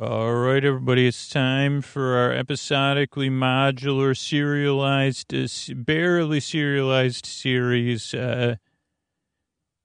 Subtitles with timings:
[0.00, 8.56] All right, everybody, it's time for our episodically modular, serialized, uh, barely serialized series, uh,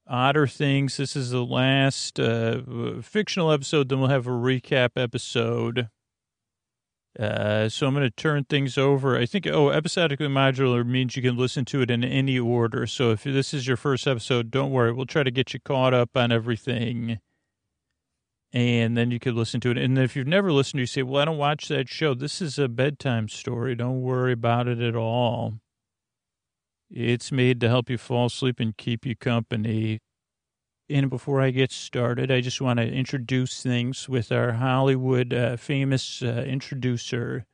[0.06, 0.96] Otter Things.
[0.96, 2.62] This is the last uh,
[3.02, 5.90] fictional episode, then we'll have a recap episode.
[7.20, 9.18] Uh, so I'm going to turn things over.
[9.18, 12.86] I think, oh, episodically modular means you can listen to it in any order.
[12.86, 14.94] So if this is your first episode, don't worry.
[14.94, 17.18] We'll try to get you caught up on everything
[18.56, 19.76] and then you could listen to it.
[19.76, 22.58] And if you've never listened, you say, "Well, I don't watch that show." This is
[22.58, 23.74] a bedtime story.
[23.74, 25.60] Don't worry about it at all.
[26.88, 29.98] It's made to help you fall asleep and keep you company.
[30.88, 35.58] And before I get started, I just want to introduce things with our Hollywood uh,
[35.58, 37.44] famous uh, introducer,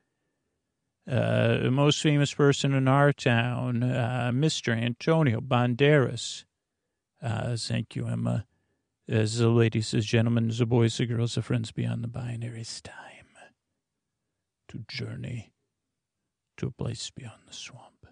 [1.10, 4.76] uh, the most famous person in our town, uh, Mr.
[4.80, 6.44] Antonio Banderas.
[7.20, 8.46] Uh, thank you, Emma.
[9.12, 12.80] As the ladies, as gentlemen, the boys, the girls, the friends beyond the binary, it's
[12.80, 13.36] time
[14.68, 15.52] to journey
[16.56, 18.06] to a place beyond the swamp.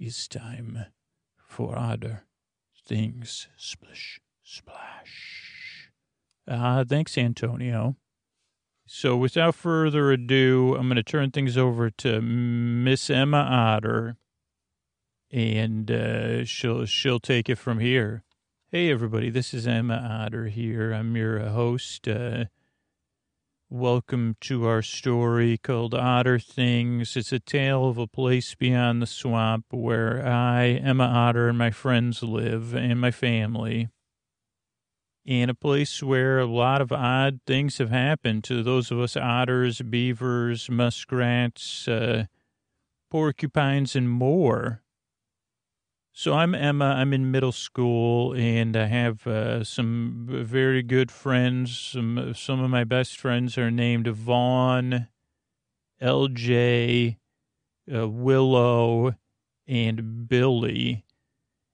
[0.00, 0.86] It's time
[1.46, 2.24] for Otter
[2.84, 3.46] Things.
[3.56, 5.92] Splish, splash.
[6.50, 7.94] Ah, thanks, Antonio.
[8.88, 14.16] So, without further ado, I'm going to turn things over to Miss Emma Otter,
[15.30, 18.24] and uh, she'll she'll take it from here.
[18.76, 20.92] Hey, everybody, this is Emma Otter here.
[20.92, 22.06] I'm your host.
[22.06, 22.44] Uh,
[23.70, 27.16] welcome to our story called Otter Things.
[27.16, 31.70] It's a tale of a place beyond the swamp where I, Emma Otter, and my
[31.70, 33.88] friends live, and my family.
[35.26, 39.16] And a place where a lot of odd things have happened to those of us
[39.16, 42.26] otters, beavers, muskrats, uh,
[43.10, 44.82] porcupines, and more.
[46.18, 46.94] So I'm Emma.
[46.96, 51.78] I'm in middle school, and I have uh, some very good friends.
[51.78, 55.08] Some some of my best friends are named Vaughn,
[56.00, 57.18] L.J.,
[57.94, 59.14] uh, Willow,
[59.68, 61.04] and Billy.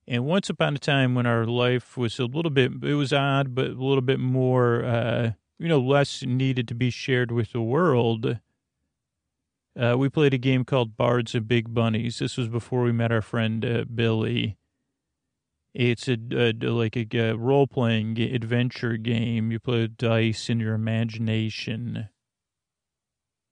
[0.09, 3.55] And once upon a time, when our life was a little bit, it was odd,
[3.55, 7.63] but a little bit more, uh, you know, less needed to be shared with the
[7.63, 8.41] world.
[9.81, 12.19] Uh, we played a game called Bards of Big Bunnies.
[12.19, 14.59] This was before we met our friend uh, Billy.
[15.75, 19.51] It's a, a like a, a role playing adventure game.
[19.51, 22.11] You play with dice and your imagination.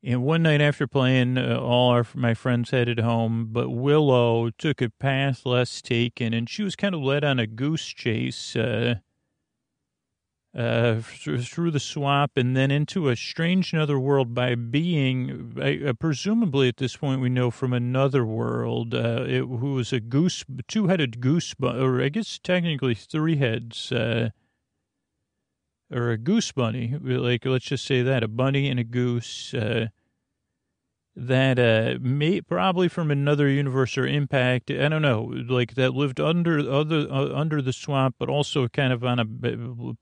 [0.02, 4.82] And one night after playing, uh, all our my friends headed home, but Willow took
[4.82, 8.54] a path less taken, and she was kind of led on a goose chase.
[8.54, 8.96] Uh,
[10.56, 16.68] uh, through the swamp and then into a strange another world by being, uh, presumably
[16.68, 21.20] at this point we know from another world, uh, it, who was a goose, two-headed
[21.20, 24.30] goose, or I guess technically three heads, uh,
[25.92, 26.96] or a goose bunny.
[27.00, 29.54] Like let's just say that a bunny and a goose.
[29.54, 29.88] Uh,
[31.22, 36.18] that uh may probably from another universe or impact i don't know like that lived
[36.18, 39.24] under other uh, under the swamp but also kind of on a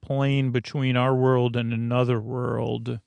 [0.04, 3.00] plane between our world and another world.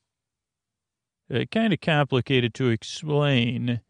[1.33, 3.81] Uh, kind of complicated to explain.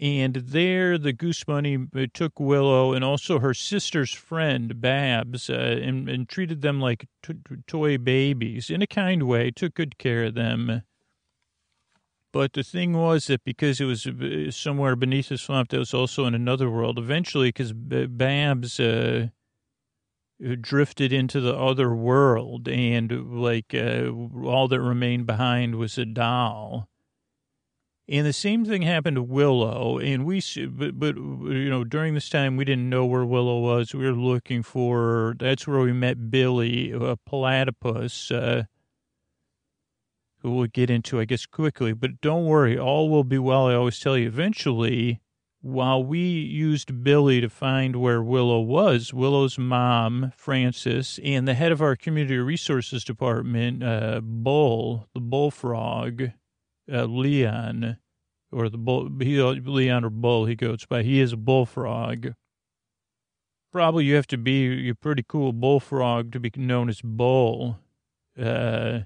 [0.00, 5.54] And there the goose bunny uh, took willow and also her sister's friend babs uh,
[5.54, 7.34] and, and treated them like t-
[7.66, 10.82] toy babies in a kind way took good care of them
[12.32, 15.94] but the thing was that because it was uh, somewhere beneath the swamp, that was
[15.94, 16.98] also in another world.
[16.98, 19.28] Eventually, because Babs uh,
[20.60, 24.10] drifted into the other world, and like uh,
[24.44, 26.88] all that remained behind was a doll.
[28.10, 29.98] And the same thing happened to Willow.
[29.98, 33.94] And we, but, but you know, during this time, we didn't know where Willow was.
[33.94, 35.34] We were looking for.
[35.38, 38.30] That's where we met Billy, a platypus.
[38.30, 38.64] Uh,
[40.40, 41.92] who we'll get into, I guess, quickly.
[41.92, 43.66] But don't worry, all will be well.
[43.66, 45.20] I always tell you, eventually,
[45.60, 51.72] while we used Billy to find where Willow was, Willow's mom, Frances, and the head
[51.72, 56.30] of our community resources department, uh, Bull, the bullfrog,
[56.90, 57.98] uh, Leon,
[58.52, 61.02] or the bull, he, Leon or Bull, he goes by.
[61.02, 62.34] He is a bullfrog.
[63.72, 67.78] Probably you have to be a pretty cool bullfrog to be known as Bull.
[68.40, 69.00] Uh,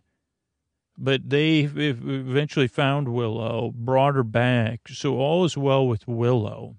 [0.98, 4.88] but they eventually found Willow, brought her back.
[4.88, 6.76] So all is well with Willow.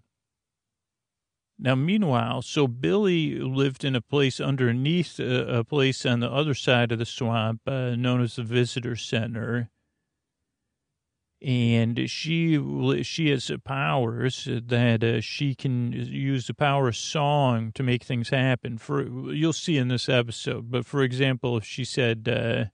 [1.60, 6.54] Now, meanwhile, so Billy lived in a place underneath a, a place on the other
[6.54, 9.69] side of the swamp uh, known as the visitor center.
[11.42, 17.83] And she she has powers that uh, she can use the power of song to
[17.83, 18.77] make things happen.
[18.77, 20.71] For you'll see in this episode.
[20.71, 22.66] But for example, if she said, uh, uh,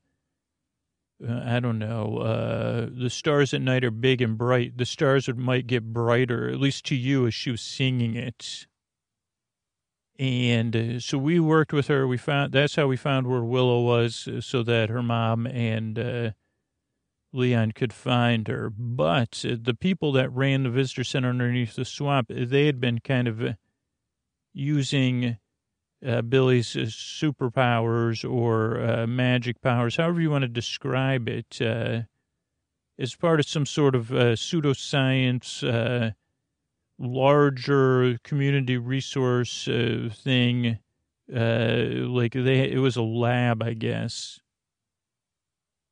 [1.27, 4.77] I don't know, uh, the stars at night are big and bright.
[4.77, 8.67] The stars would, might get brighter, at least to you as she was singing it.
[10.17, 12.07] And uh, so we worked with her.
[12.07, 16.31] We found that's how we found where Willow was, so that her mom and uh,
[17.33, 18.69] Leon could find her.
[18.69, 22.99] But uh, the people that ran the visitor center underneath the swamp, they had been
[22.99, 23.53] kind of uh,
[24.53, 25.37] using
[26.05, 32.01] uh, Billy's uh, superpowers or uh, magic powers, however you want to describe it, uh,
[32.97, 36.11] as part of some sort of uh, pseudoscience, uh,
[36.97, 40.79] larger community resource thing.
[41.27, 44.39] Like they, it was a lab, I guess.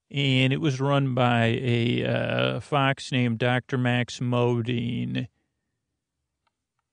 [0.10, 3.78] And it was run by a fox named Dr.
[3.78, 5.28] Max Modine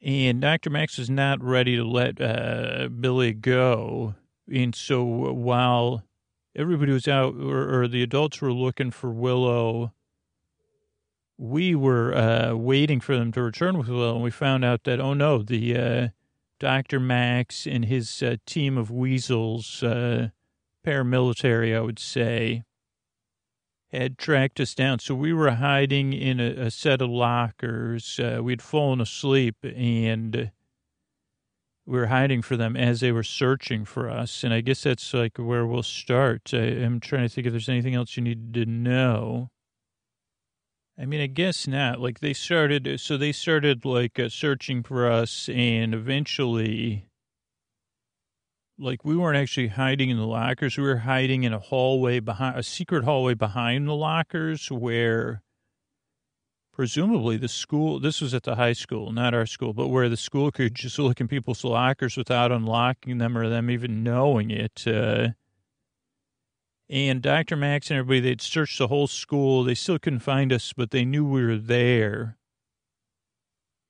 [0.05, 0.69] and Dr.
[0.69, 4.15] Max is not ready to let uh, Billy go.
[4.53, 6.05] And so while
[6.55, 9.93] everybody was out, or, or, the adults were looking for Willow,
[11.39, 15.01] we were uh, waiting for them to return with Willow, and we found out that,
[15.01, 16.09] oh no, the uh,
[16.61, 17.00] Dr.
[17.00, 20.29] Max and his uh, team of weasels, uh,
[20.87, 22.62] paramilitary, I would say,
[23.93, 24.99] had tracked us down.
[24.99, 28.19] So we were hiding in a, a set of lockers.
[28.19, 30.51] Uh, we'd fallen asleep and
[31.87, 34.43] we were hiding for them as they were searching for us.
[34.43, 36.51] And I guess that's like where we'll start.
[36.53, 39.51] I, am trying to think if there's anything else you need to know.
[40.99, 42.01] I mean, I guess not.
[42.01, 47.07] Like they started, so they started like uh, searching for us, and eventually
[48.79, 50.76] like we weren't actually hiding in the lockers.
[50.76, 55.43] We were hiding in a hallway behind a secret hallway behind the lockers where
[56.73, 60.17] presumably the school, this was at the high school, not our school, but where the
[60.17, 64.85] school could just look in people's lockers without unlocking them or them even knowing it.
[64.87, 65.29] Uh,
[66.91, 67.56] and Dr.
[67.56, 69.65] Max and everybody, they'd searched the whole school.
[69.65, 72.37] They still couldn't find us, but they knew we were there.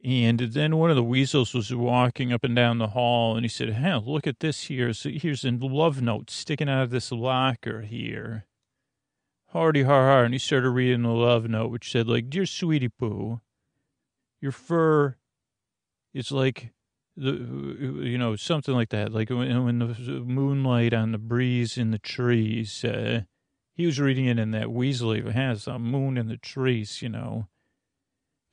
[0.04, 3.48] And then one of the weasels was walking up and down the hall, and he
[3.48, 4.92] said, "Hell, look at this here.
[4.92, 8.44] So here's a love note sticking out of this locker here."
[9.48, 12.90] Hardy har har, and he started reading the love note, which said, like, "Dear Sweetie
[12.90, 13.40] poo,
[14.42, 15.16] your fur
[16.12, 16.74] is like
[17.16, 17.32] the,
[18.02, 19.10] you know, something like that.
[19.10, 23.22] Like when, when the moonlight on the breeze in the trees." Uh,
[23.72, 27.48] he was reading it in that Weasley has a moon in the trees, you know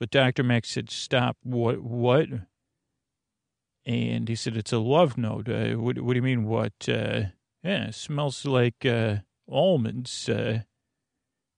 [0.01, 0.41] but Dr.
[0.41, 1.37] Max said, stop.
[1.43, 1.83] What?
[1.83, 2.27] What?
[3.85, 5.47] And he said, it's a love note.
[5.47, 6.73] Uh, what, what, do you mean, what?
[6.89, 7.25] Uh,
[7.63, 9.17] yeah, smells like uh,
[9.47, 10.27] almonds.
[10.27, 10.61] Uh.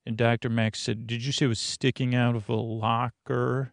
[0.05, 0.49] and Dr.
[0.49, 3.71] Max said, did you say it was sticking out of a locker?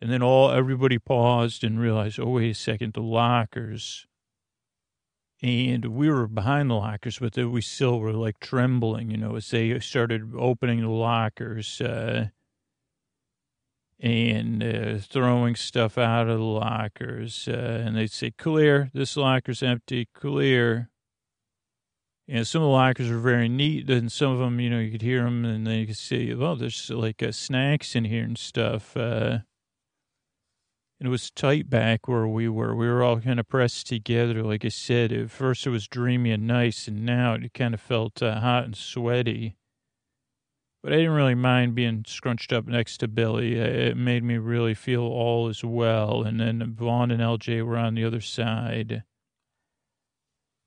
[0.00, 4.04] And then all everybody paused and realized, oh, wait a second, the lockers.
[5.40, 9.48] And we were behind the lockers, but we still were like trembling, you know, as
[9.50, 11.80] they started opening the lockers.
[11.80, 12.30] Uh,
[14.00, 17.48] and uh, throwing stuff out of the lockers.
[17.48, 20.90] Uh, and they'd say, clear, this locker's empty, clear.
[22.28, 24.90] And some of the lockers were very neat, and some of them, you know, you
[24.90, 28.24] could hear them, and then you could see, well, there's like uh, snacks in here
[28.24, 28.96] and stuff.
[28.96, 29.38] Uh,
[31.00, 32.74] and it was tight back where we were.
[32.74, 34.42] We were all kind of pressed together.
[34.42, 37.80] Like I said, at first it was dreamy and nice, and now it kind of
[37.80, 39.57] felt uh, hot and sweaty.
[40.88, 43.56] But I didn't really mind being scrunched up next to Billy.
[43.56, 46.22] It made me really feel all as well.
[46.22, 49.02] And then Vaughn and LJ were on the other side.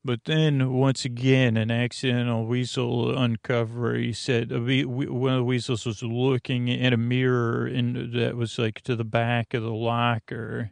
[0.06, 3.96] But then, once again, an accidental weasel uncover.
[3.96, 8.82] He said uh, one of the weasels was looking in a mirror that was like
[8.82, 10.70] to the back of the locker.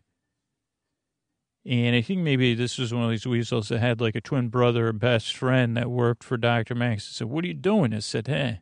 [1.65, 4.49] And I think maybe this was one of these weasels that had like a twin
[4.49, 6.75] brother or best friend that worked for Dr.
[6.75, 7.09] Max.
[7.09, 7.95] I said, What are you doing?
[7.95, 8.59] I said, Hey,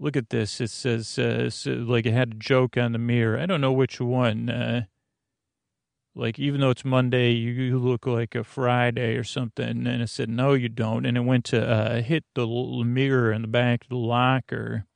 [0.00, 0.60] look at this.
[0.60, 3.38] It says, uh, so, like it had a joke on the mirror.
[3.38, 4.48] I don't know which one.
[4.48, 4.84] Uh,
[6.14, 9.86] like, even though it's Monday, you, you, look like a Friday or something.
[9.86, 11.06] And it said, no, you don't.
[11.06, 14.86] And it went to uh, hit the mirror in the back of the locker.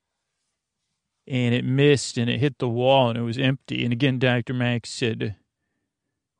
[1.27, 3.85] And it missed and it hit the wall and it was empty.
[3.85, 4.53] And again, Dr.
[4.53, 5.37] Max said,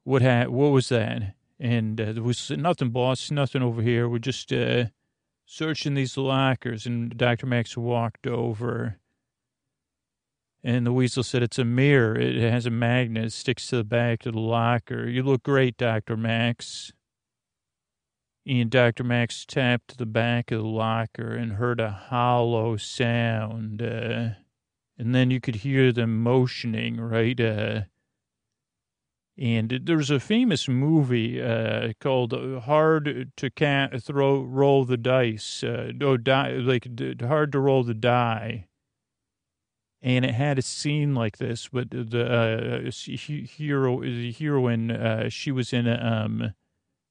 [0.03, 1.35] what, ha- what was that?
[1.61, 4.09] And uh, there was nothing, boss, nothing over here.
[4.09, 4.87] We're just, uh,
[5.55, 7.47] searching these lockers, and Dr.
[7.47, 8.99] Max walked over.
[10.65, 12.19] And the weasel said, It's a mirror.
[12.19, 13.27] It has a magnet.
[13.27, 15.07] It sticks to the back of the locker.
[15.07, 16.17] You look great, Dr.
[16.17, 16.93] Max.
[18.47, 19.05] And Dr.
[19.05, 23.81] Max tapped the back of the locker and heard a hollow sound.
[23.81, 24.31] Uh,
[24.99, 27.39] and then you could hear them motioning, right?
[27.39, 27.83] Uh,
[29.37, 32.33] And there's a famous movie uh, called
[32.65, 36.87] "Hard to Ca- Throw Roll the Dice," uh, no, die, like
[37.21, 38.67] "Hard to Roll the Die,"
[40.01, 41.69] and it had a scene like this.
[41.69, 46.55] But the uh, hero, the heroine, uh, she was in a um,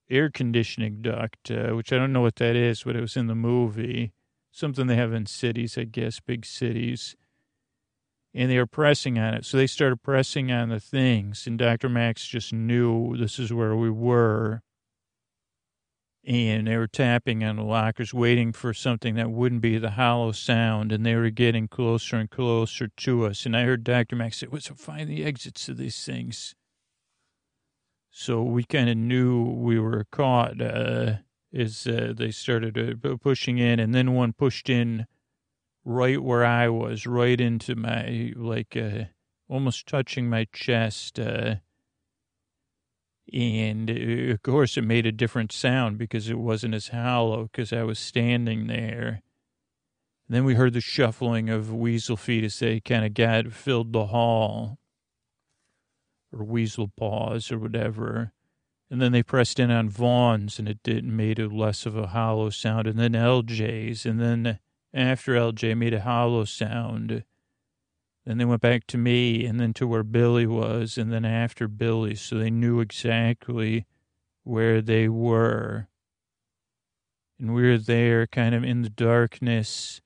[0.10, 3.28] air conditioning duct, uh, which I don't know what that is, but it was in
[3.28, 4.14] the movie.
[4.52, 7.16] Something they have in cities, I guess, big cities
[8.34, 9.46] and they were pressing on it.
[9.46, 11.90] So they started pressing on the things, and Dr.
[11.90, 14.62] Max just knew this is where we were.
[16.26, 20.32] And they were tapping on the lockers, waiting for something that wouldn't be the hollow
[20.32, 23.46] sound, and they were getting closer and closer to us.
[23.46, 24.16] And I heard Dr.
[24.16, 26.56] Max say, What's find the exits to these things?
[28.10, 31.16] So we kind of knew we were caught uh,
[31.54, 35.08] as uh, they started uh, pushing in, and then one pushed in
[35.86, 39.06] right where I was, right into my, like, uh,
[39.50, 41.20] almost touching my chest.
[41.20, 41.56] Uh,
[43.32, 47.72] and uh, of course, it made a different sound because it wasn't as hollow because
[47.72, 49.22] I was standing there.
[50.28, 53.94] And then we heard the shuffling of weasel feet as they kind of got filled
[53.94, 54.80] the hall,
[56.32, 58.32] or weasel paws, or whatever.
[58.90, 62.08] And then they pressed in on Vaughn's, and it did made it less of a
[62.08, 62.88] hollow sound.
[62.88, 64.60] And then LJ's, and then
[64.94, 67.24] after LJ made a hollow sound.
[68.26, 71.68] Then they went back to me and then to where Billy was and then after
[71.68, 72.16] Billy.
[72.16, 73.86] So they knew exactly
[74.44, 75.88] where they were.
[77.40, 80.02] And we were there kind of in the darkness.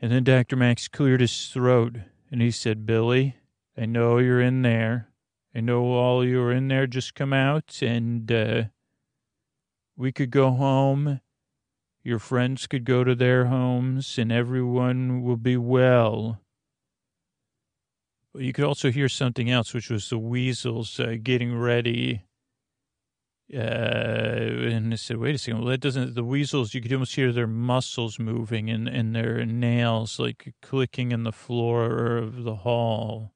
[0.00, 0.56] And then Dr.
[0.56, 1.96] Max cleared his throat
[2.30, 3.36] and he said, Billy,
[3.76, 5.08] I know you're in there.
[5.54, 6.86] I know all you are in there.
[6.86, 8.64] Just come out and uh,
[9.96, 11.20] we could go home
[12.02, 16.40] your friends could go to their homes and everyone will be well.
[18.34, 22.22] You could also hear something else, which was the weasels uh, getting ready.
[23.52, 25.60] Uh, and I said, wait a second.
[25.60, 29.44] Well, that doesn't, the weasels, you could almost hear their muscles moving and, and their
[29.44, 33.32] nails like clicking in the floor of the hall.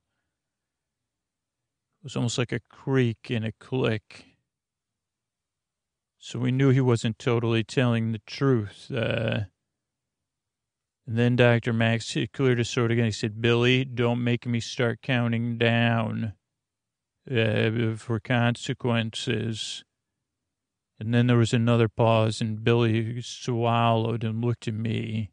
[2.01, 4.34] It was almost like a creak and a click.
[6.25, 8.91] So we knew he wasn't totally telling the truth.
[8.91, 9.41] Uh,
[11.07, 11.75] and then Dr.
[11.75, 13.05] Max cleared his throat again.
[13.05, 16.33] He said, Billy, don't make me start counting down
[17.31, 19.85] uh, for consequences.
[20.99, 25.31] And then there was another pause, and Billy swallowed and looked at me.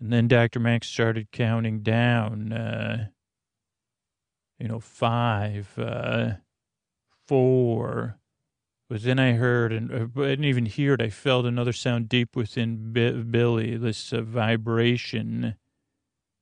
[0.00, 0.58] And then Dr.
[0.58, 3.06] Max started counting down, uh,
[4.58, 6.30] you know, five, uh,
[7.28, 8.18] four,
[8.88, 11.02] but then I heard, and uh, I didn't even hear it.
[11.02, 15.56] I felt another sound deep within B- Billy, this uh, vibration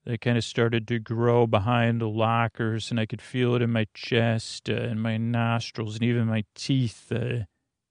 [0.04, 3.72] that kind of started to grow behind the lockers, and I could feel it in
[3.72, 7.44] my chest uh, and my nostrils and even my teeth uh,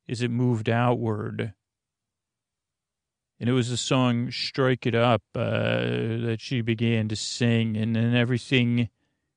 [0.07, 1.53] as it moved outward.
[3.37, 7.93] And it was the song Strike It Up uh, that she began to sing, and
[7.93, 8.89] then everything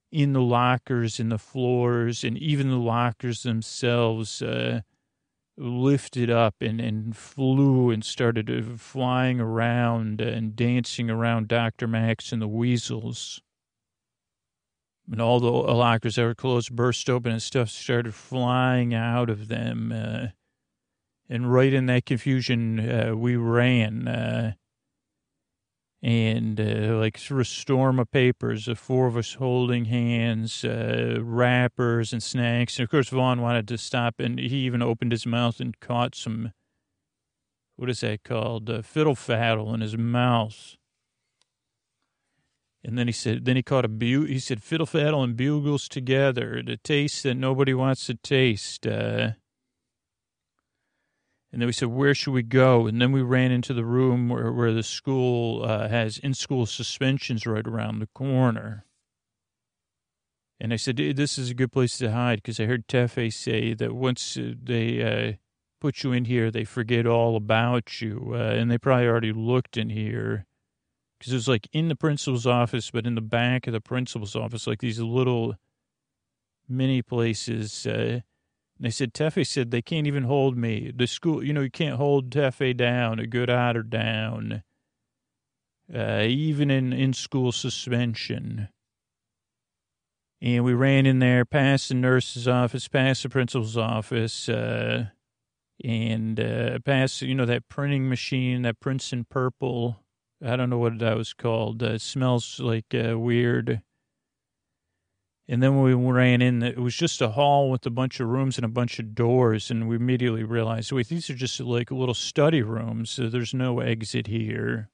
[0.09, 4.81] in the lockers and the floors and even the lockers themselves uh,
[5.59, 11.87] lifted up and, and flew and started uh, flying around and dancing around Dr.
[11.87, 13.41] Max and the weasels.
[15.11, 19.47] And all the lockers that were closed burst open and stuff started flying out of
[19.47, 19.91] them.
[19.91, 20.27] Uh,
[21.27, 24.07] and right in that confusion, uh, we ran.
[24.07, 24.53] Uh,
[26.01, 32.23] and uh, like storm of papers, the four of us holding hands, uh, wrappers and
[32.23, 32.77] snacks.
[32.77, 36.15] And of course, Vaughn wanted to stop, and he even opened his mouth and caught
[36.15, 36.53] some,
[37.75, 40.77] what is that called, uh, fiddle faddle in his mouth.
[42.81, 45.89] And then he said, then he caught a bu- he said fiddle faddle and bugles
[45.89, 48.87] together, the taste that nobody wants to taste.
[48.87, 49.31] Uh,
[51.51, 52.85] and then we said, where should we go?
[52.85, 56.67] And then we ran into the room where, where the school uh, has in school
[56.67, 58.85] suspensions right around the corner.
[60.59, 63.73] And I said, this is a good place to hide because I heard Tefe say
[63.73, 65.33] that once uh, they uh,
[65.81, 68.33] put you in here, they forget all about you.
[68.33, 70.45] Uh, and they probably already looked in here
[71.17, 74.35] because it was like in the principal's office, but in the back of the principal's
[74.35, 75.55] office, like these little
[76.67, 78.19] mini places uh,
[78.79, 80.91] they said, Tefe said they can't even hold me.
[80.95, 84.63] The school, you know, you can't hold Tefe down, a good otter down,
[85.93, 88.69] uh, even in, in school suspension.
[90.41, 95.07] And we ran in there, past the nurse's office, past the principal's office, uh,
[95.83, 99.99] and uh, past, you know, that printing machine, that Princeton purple.
[100.43, 101.83] I don't know what that was called.
[101.83, 103.81] Uh, it smells like uh, weird
[105.51, 108.59] And then we ran in, it was just a hall with a bunch of rooms
[108.59, 109.71] and a bunch of doors.
[109.71, 113.09] And we immediately realized, wait, these are just like little study rooms.
[113.09, 114.91] So there's no exit here.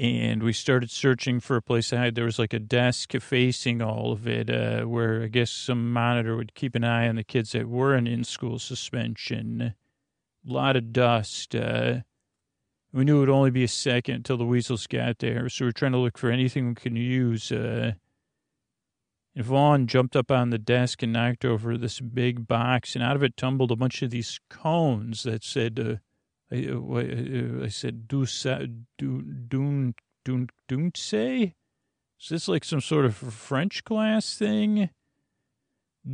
[0.00, 2.14] And we started searching for a place to hide.
[2.14, 6.34] There was like a desk facing all of it, uh, where I guess some monitor
[6.34, 9.74] would keep an eye on the kids that were in in school suspension.
[10.48, 11.54] A lot of dust.
[11.54, 11.98] Uh,
[12.94, 15.46] we knew it would only be a second until the weasels got there.
[15.50, 17.52] So we are trying to look for anything we can use.
[17.52, 17.92] Uh,
[19.36, 23.22] Vaughn jumped up on the desk and knocked over this big box, and out of
[23.22, 28.08] it tumbled a bunch of these cones that said, uh, I, uh, uh I said,
[28.08, 28.26] do,
[28.98, 29.94] do, do,
[30.24, 31.54] do, do, say?
[32.20, 34.90] Is this like some sort of French class thing?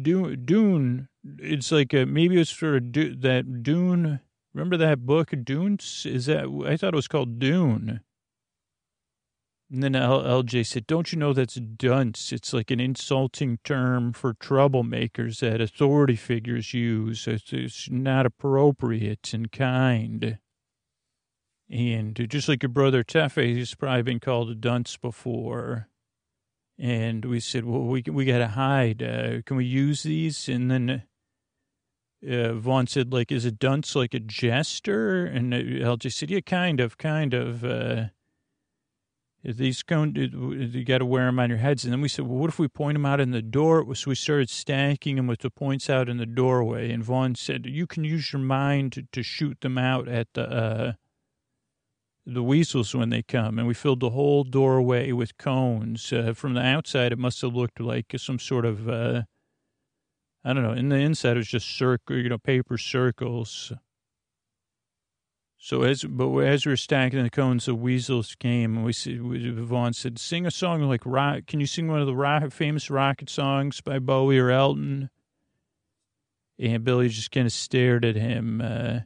[0.03, 4.21] Dune, Dune, it's like a, maybe it's sort of do, that Dune.
[4.53, 5.79] Remember that book, Dune?
[6.05, 8.01] Is that, I thought it was called Dune.
[9.71, 12.33] And then LJ said, Don't you know that's dunce?
[12.33, 17.27] It's like an insulting term for troublemakers that authority figures use.
[17.27, 20.39] It's, it's not appropriate and kind.
[21.71, 25.89] And just like your brother Tefe, he's probably been called a dunce before.
[26.79, 29.03] And we said, Well, we, we got to hide.
[29.03, 30.49] Uh, can we use these?
[30.49, 31.05] And then
[32.29, 35.25] uh, Vaughn said, like, is a dunce like a jester?
[35.25, 37.65] And LJ said, yeah, kind of, kind of.
[37.65, 38.07] Uh,
[39.45, 41.85] these cones, you got to wear them on your heads.
[41.85, 43.95] And then we said, well, what if we point them out in the door?
[43.95, 46.91] So we started stacking them with the points out in the doorway.
[46.91, 50.51] And Vaughn said, you can use your mind to, to shoot them out at the,
[50.51, 50.93] uh,
[52.25, 53.59] the weasels when they come.
[53.59, 56.11] And we filled the whole doorway with cones.
[56.11, 59.23] Uh, from the outside, it must have looked like some sort of, uh,
[60.43, 60.73] I don't know.
[60.73, 63.73] In the inside, it was just circle, you know, paper circles.
[65.65, 69.19] So as but as we were stacking the cones, the weasels came, and we said,
[69.23, 71.47] Vaughn said, "Sing a song like rock.
[71.47, 75.09] Can you sing one of the rock, famous rocket songs by Bowie or Elton?"
[76.59, 79.01] And Billy just kind of stared at him, uh,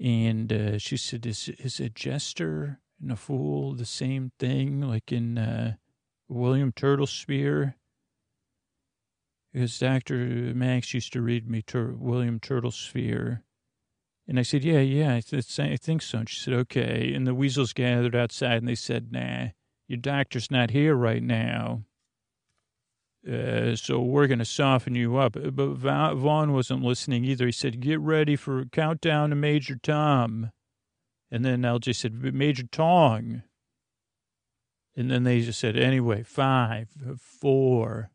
[0.00, 5.12] and uh, she said, "Is is a jester and a fool the same thing, like
[5.12, 5.74] in uh,
[6.30, 7.74] William Turtlespear?"
[9.52, 10.16] Because Doctor
[10.54, 13.42] Max used to read me Tur- William Turtlespear
[14.28, 16.18] and I said, yeah, yeah, I, th- I think so.
[16.18, 17.12] And she said, okay.
[17.14, 19.48] And the weasels gathered outside and they said, nah,
[19.86, 21.82] your doctor's not here right now.
[23.26, 25.36] Uh, so we're going to soften you up.
[25.52, 27.46] But Vaughn wasn't listening either.
[27.46, 30.50] He said, get ready for countdown to Major Tom.
[31.30, 33.42] And then LJ said, Major Tong.
[34.96, 38.10] And then they just said, anyway, five, four,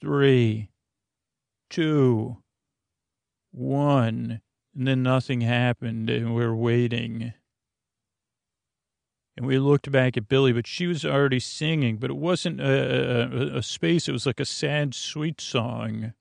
[0.00, 0.70] three,
[1.70, 2.38] two,
[3.52, 4.40] one.
[4.78, 7.32] And then nothing happened, and we are waiting.
[9.36, 13.54] And we looked back at Billy, but she was already singing, but it wasn't a,
[13.54, 14.08] a, a space.
[14.08, 16.12] It was like a sad, sweet song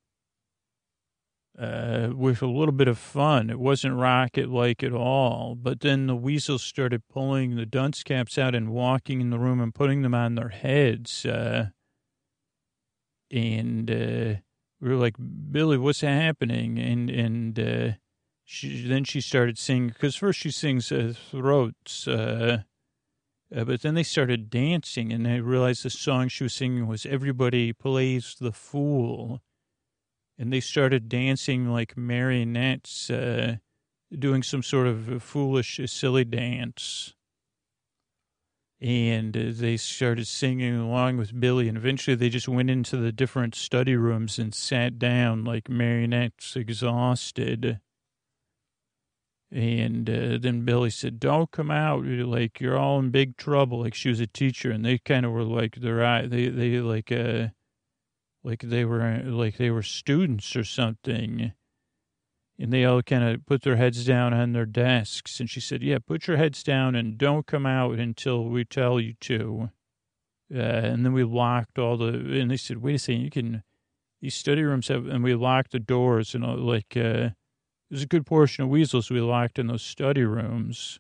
[1.60, 3.52] uh, with a little bit of fun.
[3.52, 5.54] It wasn't rocket like at all.
[5.54, 9.62] But then the weasels started pulling the dunce caps out and walking in the room
[9.62, 11.28] and putting them on their heads.
[11.28, 11.68] Uh,
[13.30, 14.42] and uh,
[14.82, 15.16] we were like,
[15.52, 16.80] Billy, what's happening?
[16.80, 17.98] And, and, uh,
[18.50, 22.64] she then she started singing because first she sings uh, throats, uh,
[23.54, 27.06] uh, but then they started dancing, and I realized the song she was singing was
[27.06, 29.42] "Everybody Plays the Fool,"
[30.40, 33.58] and they started dancing like marionettes, uh,
[34.18, 37.14] doing some sort of foolish, silly dance.
[38.80, 43.12] And uh, they started singing along with Billy, and eventually they just went into the
[43.12, 47.82] different study rooms and sat down like marionettes, exhausted
[49.52, 52.06] and uh, then Billy said, "Don't come out.
[52.06, 55.32] Like you're all in big trouble." Like she was a teacher, and they kind of
[55.32, 56.28] were like their eye.
[56.28, 57.48] They they like uh,
[58.44, 61.54] like they were like they were students or something.
[62.60, 65.40] And they all kind of put their heads down on their desks.
[65.40, 69.00] And she said, "Yeah, put your heads down and don't come out until we tell
[69.00, 69.70] you to."
[70.54, 72.08] Uh, and then we locked all the.
[72.08, 73.64] And they said, "Wait a second, you can."
[74.20, 76.98] These study rooms have, and we locked the doors and all, like.
[76.98, 77.30] Uh,
[77.90, 81.00] there's a good portion of weasels we locked in those study rooms.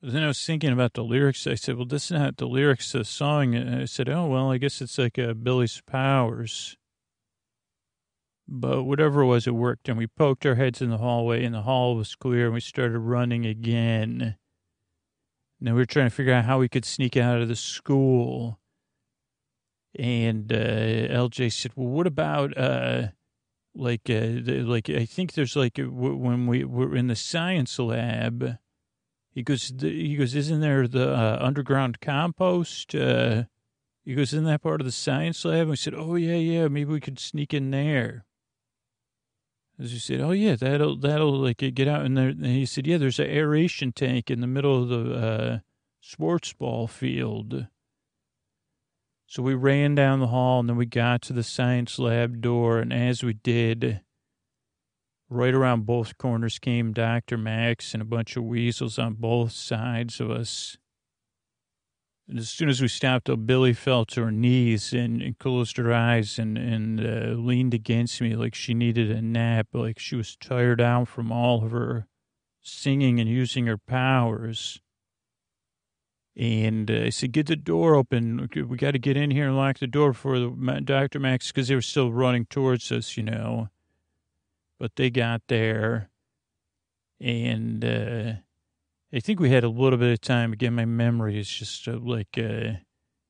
[0.00, 1.46] But then I was thinking about the lyrics.
[1.46, 3.54] I said, well, this is not the lyrics of the song.
[3.54, 6.76] And I said, oh, well, I guess it's like a Billy's Powers.
[8.46, 9.88] But whatever it was, it worked.
[9.88, 12.60] And we poked our heads in the hallway, and the hall was clear, and we
[12.60, 14.36] started running again.
[15.60, 18.60] Now we were trying to figure out how we could sneak out of the school.
[19.98, 22.56] And uh, LJ said, well, what about...
[22.56, 23.08] Uh,
[23.74, 28.58] like uh, like I think there's like uh, when we were in the science lab.
[29.30, 32.94] He goes, he goes, isn't there the uh, underground compost?
[32.94, 33.44] Uh,
[34.04, 35.60] He goes, Isn't that part of the science lab?
[35.60, 38.24] And we said, Oh, yeah, yeah, maybe we could sneak in there.
[39.78, 42.04] As he said, Oh, yeah, that'll, that'll like get out.
[42.04, 45.14] And, there, and he said, Yeah, there's an aeration tank in the middle of the
[45.14, 45.58] uh,
[46.00, 47.66] sports ball field.
[49.30, 52.78] So we ran down the hall and then we got to the science lab door.
[52.78, 54.00] And as we did,
[55.28, 57.36] right around both corners came Dr.
[57.36, 60.78] Max and a bunch of weasels on both sides of us.
[62.26, 65.92] And as soon as we stopped, Billy fell to her knees and, and closed her
[65.92, 70.36] eyes and, and uh, leaned against me like she needed a nap, like she was
[70.36, 72.06] tired out from all of her
[72.62, 74.80] singing and using her powers.
[76.38, 78.48] And uh, I said, get the door open.
[78.54, 81.18] We got to get in here and lock the door for the, Dr.
[81.18, 83.70] Max because they were still running towards us, you know.
[84.78, 86.10] But they got there.
[87.20, 88.32] And uh,
[89.12, 90.52] I think we had a little bit of time.
[90.52, 92.74] Again, my memory is just uh, like, uh,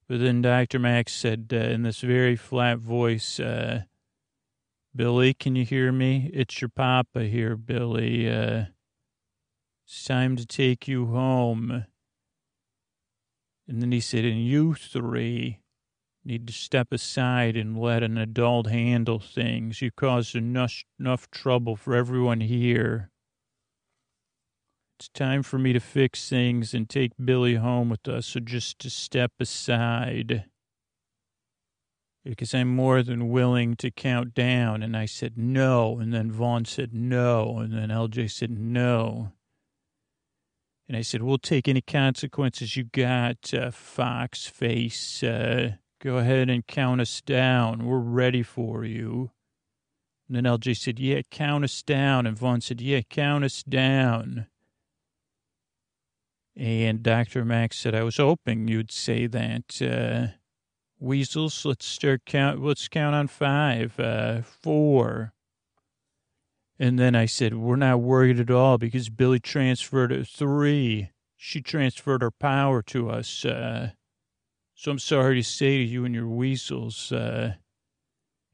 [0.07, 0.79] but then Dr.
[0.79, 3.85] Max said uh, in this very flat voice, uh,
[4.95, 6.31] Billy, can you hear me?
[6.35, 8.27] It's your papa here, Billy.
[8.27, 11.87] It's time to take you home.
[13.69, 15.61] And then he said, and you three
[16.25, 19.83] need to step aside and let an adult handle things.
[19.83, 23.11] You caused enough, enough trouble for everyone here.
[24.99, 28.79] It's time for me to fix things and take Billy home with us, so just
[28.81, 30.47] to step aside.
[32.25, 34.83] Because I'm more than willing to count down.
[34.83, 35.99] And I said no.
[35.99, 37.59] And then Vaughn said no.
[37.59, 39.33] And then LJ said no.
[40.89, 45.23] And I said, We'll take any consequences you got, uh, Fox Face.
[45.23, 45.73] Uh,
[46.03, 47.85] go ahead and count us down.
[47.85, 49.31] We're ready for you.
[50.27, 52.27] And then LJ said, Yeah, count us down.
[52.27, 54.47] And Vaughn said, Yeah, count us down.
[56.57, 57.45] And Dr.
[57.45, 59.81] Max said, I was hoping you'd say that.
[59.81, 60.35] Uh,
[60.99, 62.61] weasels, let's start count.
[62.63, 65.35] Let's count on five, uh, four.
[66.79, 71.11] And then I said, we're not worried at all because Billy transferred three.
[71.37, 73.45] She transferred her power to us.
[73.45, 73.91] Uh,
[74.75, 77.55] so I'm sorry to say to you and your weasels, uh,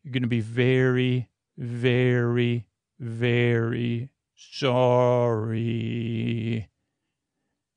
[0.02, 2.66] you're going to be very, very,
[2.98, 5.50] very sorry.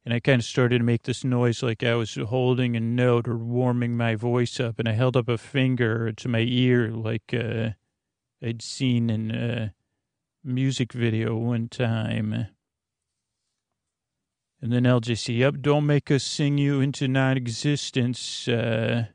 [0.05, 3.27] And I kind of started to make this noise like I was holding a note
[3.27, 4.79] or warming my voice up.
[4.79, 7.71] And I held up a finger to my ear like uh,
[8.41, 9.73] I'd seen in a
[10.43, 12.47] music video one time.
[14.61, 18.47] And then LJC, yep, don't make us sing you into non existence.
[18.47, 19.05] Uh,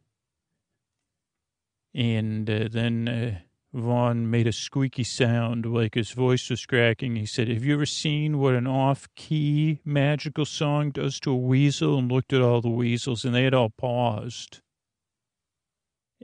[1.94, 3.38] and uh, then uh,
[3.74, 7.16] Vaughn made a squeaky sound like his voice was cracking.
[7.16, 11.36] He said, Have you ever seen what an off key magical song does to a
[11.36, 11.98] weasel?
[11.98, 14.60] And looked at all the weasels, and they had all paused.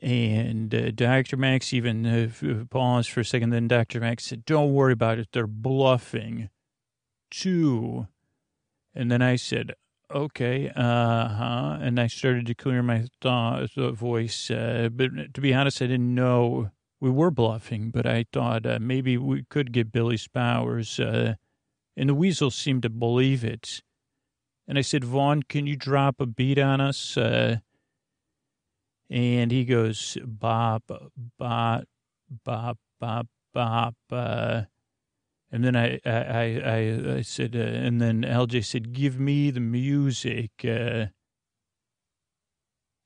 [0.01, 1.37] And uh, Dr.
[1.37, 3.51] Max even uh, paused for a second.
[3.51, 4.01] Then Dr.
[4.01, 5.29] Max said, Don't worry about it.
[5.33, 6.51] They're bluffing.
[7.31, 8.07] Two.
[8.95, 9.73] And then I said,
[10.11, 11.79] Okay, uh huh.
[11.81, 14.51] And I started to clear my thought, voice.
[14.51, 18.79] Uh, but to be honest, I didn't know we were bluffing, but I thought uh,
[18.81, 20.99] maybe we could get Billy's powers.
[20.99, 21.35] Uh,
[21.97, 23.83] and the weasels seemed to believe it.
[24.67, 27.17] And I said, Vaughn, can you drop a beat on us?
[29.11, 30.85] And he goes, bop,
[31.39, 31.85] bop,
[32.45, 33.95] bop, bop, bop.
[34.11, 34.63] Uh,
[35.51, 39.61] and then I, I, I, I said, uh, and then LJ said, give me the
[39.61, 40.51] music.
[40.63, 41.07] Uh,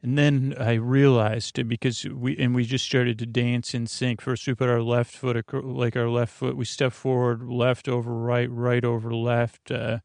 [0.02, 4.20] and then I realized it because we, and we just started to dance in sync.
[4.20, 8.12] First, we put our left foot, like our left foot, we step forward, left over
[8.12, 9.98] right, right over left, uh,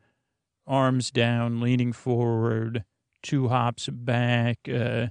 [0.68, 2.84] arms down, leaning forward,
[3.24, 5.08] two hops back, uh,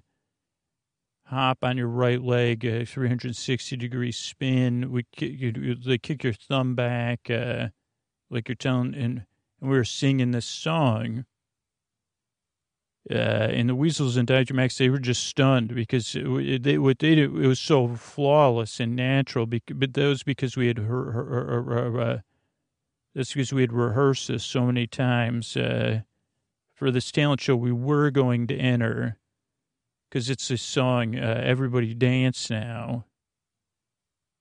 [1.26, 4.90] hop on your right leg, uh, 360 degree spin.
[4.90, 7.68] We you, they kick your thumb back, uh,
[8.30, 9.24] like you're telling, and,
[9.60, 11.24] and we were singing this song
[13.08, 14.52] uh, and the Weasels and Dr.
[14.54, 18.80] Max, they were just stunned because it, they, what they did, it was so flawless
[18.80, 19.46] and natural.
[19.46, 22.18] But that was because we had her, her, her, uh,
[23.14, 25.56] that's because we had rehearsed this so many times.
[25.56, 26.00] Uh,
[26.74, 29.18] for this talent show, we were going to enter
[30.08, 33.06] because it's a song, uh, Everybody Dance Now.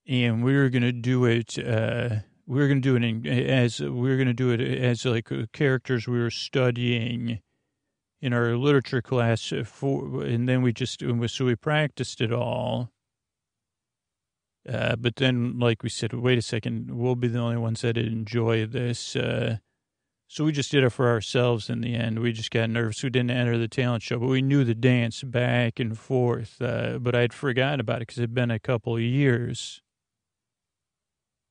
[0.07, 3.25] And we were going to do it, uh, we were going to do it in,
[3.25, 7.39] as, we were going to do it as like characters we were studying
[8.21, 12.91] in our literature class for, and then we just so we practiced it all.
[14.67, 17.97] Uh, but then, like we said, wait a second, we'll be the only ones that
[17.97, 19.15] enjoy this.
[19.15, 19.57] Uh,
[20.27, 22.19] So we just did it for ourselves in the end.
[22.19, 23.03] We just got nervous.
[23.03, 26.61] We didn't enter the talent show, but we knew the dance back and forth.
[26.61, 29.81] Uh, but I'd forgotten about it because it'd been a couple of years.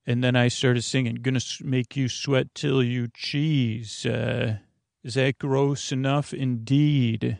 [0.06, 4.04] And then I started singing, Gonna Make You Sweat Till You Cheese.
[4.04, 4.58] Uh,
[5.02, 6.34] is that gross enough?
[6.34, 7.38] Indeed.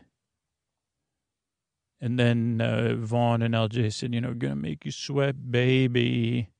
[2.01, 6.51] And then uh, Vaughn and LJ said, you know, gonna make you sweat, baby.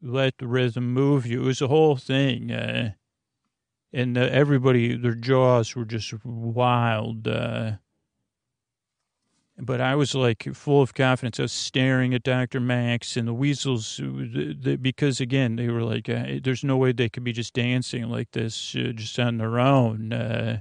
[0.00, 1.42] Let the rhythm move you.
[1.42, 2.52] It was a whole thing.
[2.52, 2.92] Uh,
[3.92, 7.26] and uh, everybody, their jaws were just wild.
[7.26, 7.72] Uh,
[9.60, 11.40] but I was like full of confidence.
[11.40, 12.60] I was staring at Dr.
[12.60, 16.92] Max and the weasels the, the, because, again, they were like, uh, there's no way
[16.92, 20.12] they could be just dancing like this uh, just on their own.
[20.12, 20.60] Uh,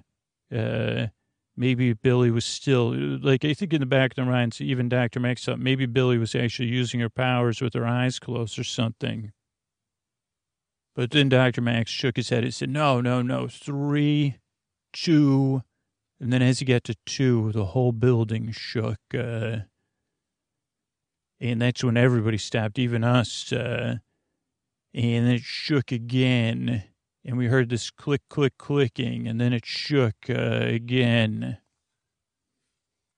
[0.55, 1.07] uh,
[1.55, 5.19] maybe Billy was still, like, I think in the back of their minds, even Dr.
[5.19, 9.31] Max thought maybe Billy was actually using her powers with her eyes closed or something.
[10.97, 11.61] But then Dr.
[11.61, 14.37] Max shook his head and said, no, no, no, three,
[14.91, 15.61] two,
[16.19, 18.97] and then as he got to two, the whole building shook.
[19.13, 19.57] Uh,
[21.39, 23.53] and that's when everybody stopped, even us.
[23.53, 23.97] Uh,
[24.95, 26.85] and it shook again.
[27.23, 29.27] And we heard this click, click, clicking.
[29.27, 31.59] And then it shook uh, again.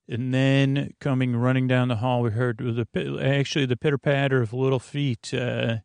[0.10, 4.52] And then coming running down the hall, we heard the actually the pitter patter of
[4.52, 5.34] little feet.
[5.34, 5.78] Uh,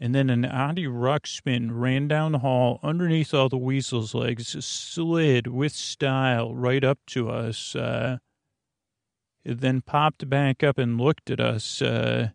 [0.00, 5.46] and then an Audi Ruxpin ran down the hall underneath all the weasel's legs, slid
[5.46, 7.76] with style right up to us.
[7.76, 8.18] Uh,
[9.44, 11.80] then popped back up and looked at us.
[11.80, 12.30] Uh,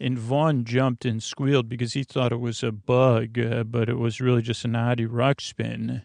[0.00, 3.98] and Vaughn jumped and squealed because he thought it was a bug, uh, but it
[3.98, 6.02] was really just an Audi Ruxpin.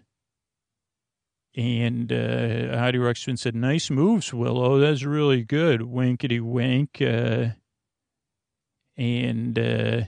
[1.55, 4.77] And uh, Audi Ruxpin said, Nice moves, Willow.
[4.77, 5.81] That's really good.
[5.81, 7.01] Winkety wink.
[7.01, 7.47] Uh,
[8.97, 10.01] and uh,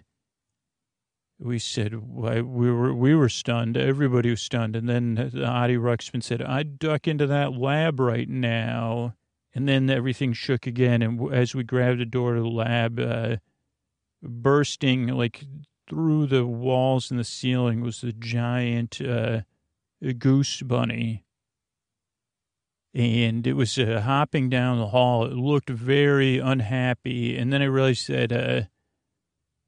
[1.39, 3.77] we said we were we were stunned.
[3.77, 4.75] Everybody was stunned.
[4.75, 9.15] And then Audi Ruxpin said, "I'd duck into that lab right now."
[9.55, 11.01] And then everything shook again.
[11.01, 13.37] And as we grabbed the door to the lab, uh,
[14.21, 15.43] bursting like
[15.89, 19.41] through the walls and the ceiling was the giant uh,
[20.19, 21.25] goose bunny.
[22.93, 25.25] And it was uh, hopping down the hall.
[25.25, 27.37] It looked very unhappy.
[27.37, 28.67] And then I realized that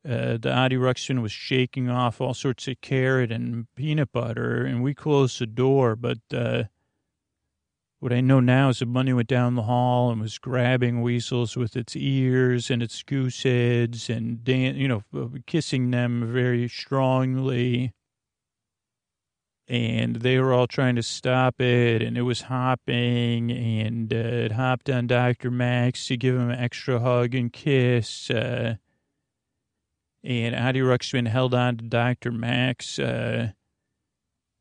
[0.08, 4.64] uh, uh, the Audi Ruxpin was shaking off all sorts of carrot and peanut butter,
[4.64, 5.96] and we closed the door.
[5.96, 6.64] But uh,
[8.00, 11.56] what I know now is the bunny went down the hall and was grabbing weasels
[11.56, 15.04] with its ears and its goose heads and, dan- you know,
[15.46, 17.94] kissing them very strongly.
[19.68, 24.52] And they were all trying to stop it, and it was hopping, and uh, it
[24.52, 25.50] hopped on Dr.
[25.50, 28.30] Max to give him an extra hug and kiss.
[28.30, 28.76] Uh,
[30.24, 32.32] and Audi Ruxpin held on to Dr.
[32.32, 33.00] Max.
[33.00, 33.52] Uh,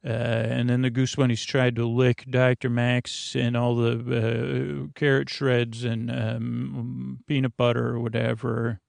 [0.02, 2.70] uh, and then the Goose Bunnies tried to lick Dr.
[2.70, 8.80] Max and all the uh, carrot shreds and um, peanut butter or whatever.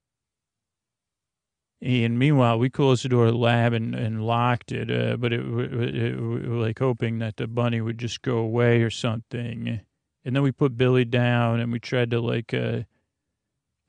[1.81, 5.33] And meanwhile, we closed the door of the lab and, and locked it, uh, but
[5.33, 9.81] it, it, it, like hoping that the bunny would just go away or something.
[10.23, 12.81] And then we put Billy down and we tried to like uh,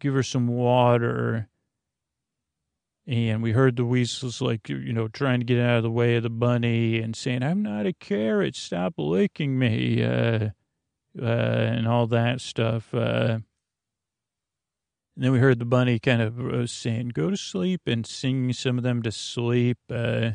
[0.00, 1.50] give her some water
[3.06, 6.16] and we heard the weasels like you know trying to get out of the way
[6.16, 8.54] of the bunny and saying i'm not a carrot.
[8.54, 10.50] Stop licking me uh,
[11.20, 13.38] uh, and all that stuff uh,
[15.14, 18.52] and then we heard the bunny kind of uh, saying go to sleep and sing
[18.52, 20.32] some of them to sleep uh,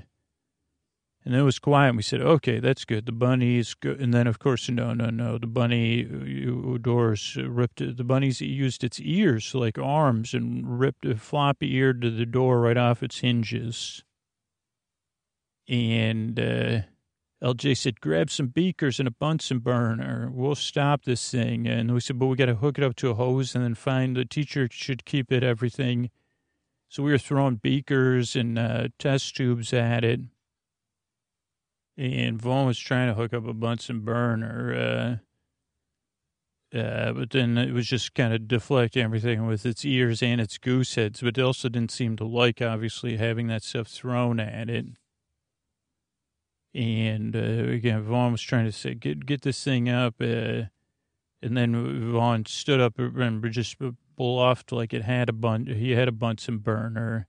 [1.28, 1.90] and it was quiet.
[1.90, 3.06] And we said, okay, that's good.
[3.06, 4.00] The bunny's good.
[4.00, 5.38] And then, of course, no, no, no.
[5.38, 11.18] The bunny uh, doors ripped, the bunny's used its ears like arms and ripped a
[11.18, 14.06] floppy ear to the door right off its hinges.
[15.68, 16.80] And uh,
[17.44, 20.32] LJ said, grab some beakers and a Bunsen burner.
[20.32, 21.68] We'll stop this thing.
[21.68, 23.76] And we said, but we got to hook it up to a hose and then
[23.76, 26.10] find the teacher should keep it, everything.
[26.88, 30.22] So we were throwing beakers and uh, test tubes at it
[31.98, 35.20] and Vaughn was trying to hook up a Bunsen burner,
[36.74, 40.40] uh, uh, but then it was just kind of deflecting everything with its ears and
[40.40, 41.22] its goose heads.
[41.22, 44.86] But it also didn't seem to like, obviously, having that stuff thrown at it.
[46.76, 50.66] And uh, again, Vaughn was trying to say, "Get get this thing up," uh,
[51.42, 53.78] and then Vaughn stood up and just
[54.16, 55.66] bluffed like it had a bun.
[55.66, 57.28] He had a Bunsen burner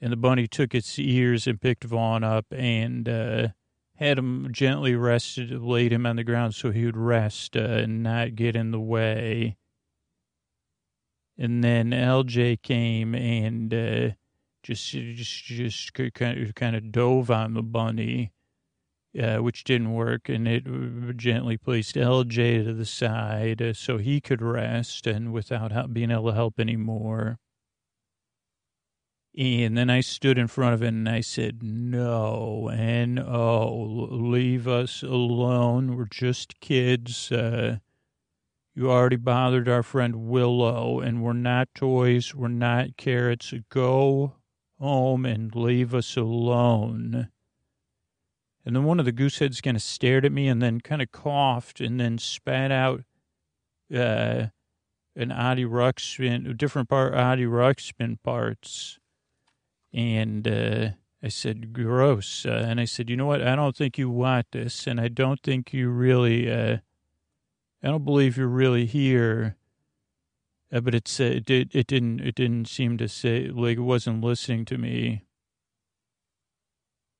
[0.00, 3.48] and the bunny took its ears and picked Vaughn up and uh,
[3.96, 8.02] had him gently rested, laid him on the ground so he would rest uh, and
[8.02, 9.56] not get in the way.
[11.38, 14.10] And then LJ came and uh,
[14.62, 18.32] just just just kind of, kind of dove on the bunny,
[19.20, 20.64] uh, which didn't work, and it
[21.16, 26.28] gently placed LJ to the side uh, so he could rest and without being able
[26.28, 27.38] to help anymore.
[29.36, 34.66] And then I stood in front of it and I said, No, and oh, leave
[34.66, 35.94] us alone.
[35.94, 37.30] We're just kids.
[37.30, 37.78] Uh,
[38.74, 42.34] you already bothered our friend Willow, and we're not toys.
[42.34, 43.52] We're not carrots.
[43.70, 44.36] Go
[44.78, 47.28] home and leave us alone.
[48.64, 51.12] And then one of the gooseheads kind of stared at me and then kind of
[51.12, 53.04] coughed and then spat out
[53.94, 54.46] uh,
[55.14, 58.98] an Audi Ruxpin, different part Audi Ruxpin parts.
[59.96, 60.88] And uh,
[61.22, 62.44] I said, gross.
[62.44, 63.42] Uh, and I said, you know what?
[63.42, 64.86] I don't think you want this.
[64.86, 66.76] And I don't think you really, uh,
[67.82, 69.56] I don't believe you're really here.
[70.70, 73.82] Uh, but it said it, did, it didn't it didn't seem to say like it
[73.82, 75.22] wasn't listening to me.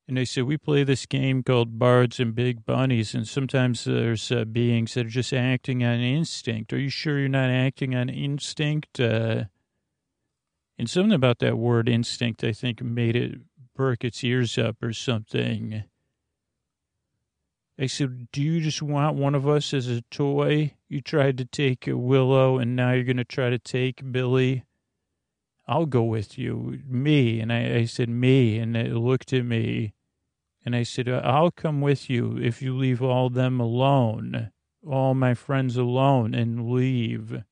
[0.09, 4.31] And they said we play this game called Bards and Big Bunnies, and sometimes there's
[4.31, 6.73] uh, beings that are just acting on instinct.
[6.73, 9.01] Are you sure you're not acting on instinct?
[10.79, 13.41] And something about that word instinct, I think, made it
[13.75, 15.85] perk its ears up or something.
[17.79, 20.75] I said, Do you just want one of us as a toy?
[20.89, 24.65] You tried to take Willow, and now you're going to try to take Billy.
[25.69, 26.81] I'll go with you.
[26.87, 27.41] Me.
[27.41, 28.59] And I, I said, Me.
[28.59, 29.93] And it looked at me.
[30.65, 34.51] And I said, I'll come with you if you leave all them alone,
[34.85, 37.45] all my friends alone, and leave.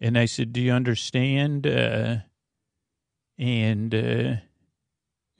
[0.00, 1.66] And I said, Do you understand?
[1.66, 2.18] Uh,
[3.38, 3.94] and.
[3.94, 4.36] Uh,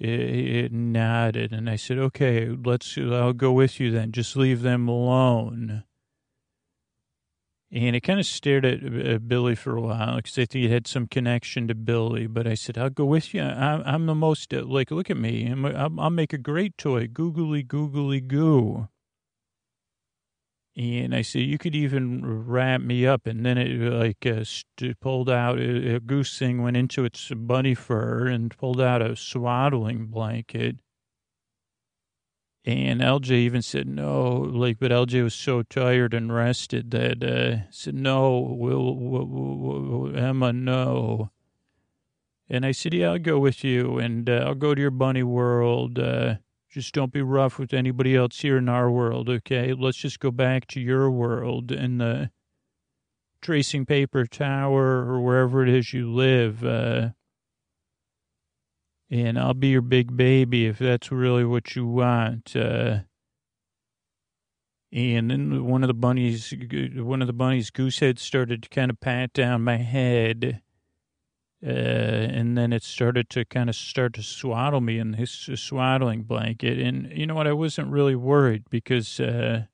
[0.00, 2.96] it, nodded, and I said, "Okay, let's.
[2.96, 4.12] I'll go with you then.
[4.12, 5.84] Just leave them alone."
[7.70, 10.70] And it kind of stared at, at Billy for a while because I think it
[10.70, 12.26] had some connection to Billy.
[12.26, 13.42] But I said, "I'll go with you.
[13.42, 14.90] I'm, I'm the most like.
[14.92, 15.46] Look at me.
[15.46, 17.08] I'm, I'll make a great toy.
[17.08, 18.88] Googly googly goo."
[20.78, 23.26] And I said, you could even wrap me up.
[23.26, 27.32] And then it like uh, st- pulled out a, a, goose thing, went into its
[27.34, 30.76] bunny fur and pulled out a swaddling blanket.
[32.64, 37.68] And LJ even said no, like, but LJ was so tired and rested that uh,
[37.70, 41.32] said no, we'll, we'll, we'll, Emma, no.
[42.48, 45.24] And I said, yeah, I'll go with you, and uh, I'll go to your bunny
[45.24, 45.98] world.
[45.98, 46.36] Uh,
[46.70, 49.72] just don't be rough with anybody else here in our world, okay?
[49.72, 52.30] Let's just go back to your world in the
[53.40, 56.64] tracing paper tower or wherever it is you live.
[56.64, 57.10] Uh,
[59.10, 62.54] and I'll be your big baby if that's really what you want.
[62.54, 63.00] Uh,
[64.92, 66.52] and then one of the bunnies,
[66.94, 70.62] one of the bunnies' goose heads started to kind of pat down my head
[71.64, 76.22] uh, and then it started to kind of start to swaddle me in his swaddling
[76.22, 76.78] blanket.
[76.78, 77.48] And you know what?
[77.48, 79.64] I wasn't really worried because uh,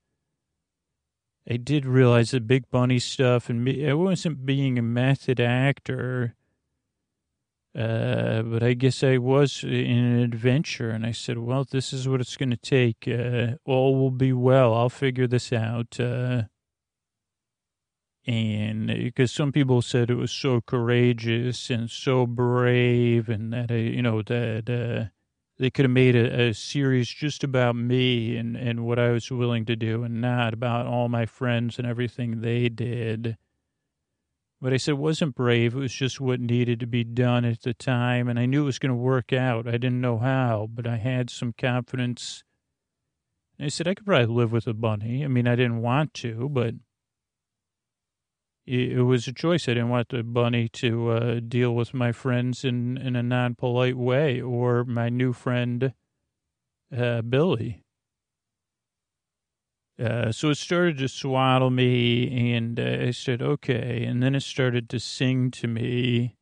[1.48, 6.34] I did realize the big bunny stuff, and me, I wasn't being a method actor.
[7.76, 12.08] Uh, but I guess I was in an adventure, and I said, "Well, this is
[12.08, 13.08] what it's going to take.
[13.08, 14.72] Uh, all will be well.
[14.72, 15.98] I'll figure this out."
[18.26, 23.70] Uh, and because some people said it was so courageous and so brave and that
[23.70, 25.10] uh, you know that uh,
[25.58, 29.30] they could have made a, a, series just about me and, and what I was
[29.30, 33.36] willing to do and not about all my friends and everything they did.
[34.60, 35.74] But I said it wasn't brave.
[35.74, 38.28] It was just what needed to be done at the time.
[38.28, 39.68] And I knew it was going to work out.
[39.68, 42.42] I didn't know how, but I had some confidence.
[43.58, 45.22] And I said I could probably live with a bunny.
[45.22, 46.74] I mean, I didn't want to, but
[48.66, 49.68] it was a choice.
[49.68, 53.54] I didn't want the bunny to uh, deal with my friends in, in a non
[53.54, 55.92] polite way or my new friend,
[56.96, 57.82] uh, Billy.
[60.02, 64.04] Uh, so it started to swaddle me, and uh, I said, okay.
[64.04, 66.36] And then it started to sing to me.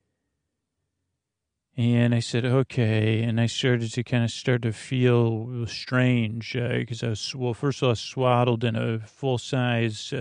[1.77, 3.23] And I said, okay.
[3.23, 7.55] And I started to kind of start to feel strange because uh, I was, well,
[7.55, 10.13] first of all, I was swaddled in a full size